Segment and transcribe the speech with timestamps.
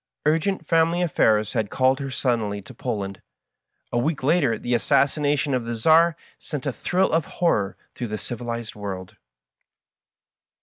[0.25, 3.21] Urgent family affairs had called her suddenly to Poland.
[3.91, 8.17] A week later the assassination of the Czar sent a thrill of horror through the
[8.17, 9.15] civilized world.